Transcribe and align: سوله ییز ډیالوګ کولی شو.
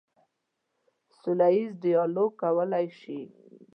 سوله 1.19 1.47
ییز 1.55 1.71
ډیالوګ 1.81 2.31
کولی 2.41 2.87
شو. 2.99 3.19